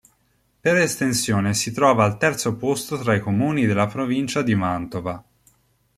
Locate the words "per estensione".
0.59-1.53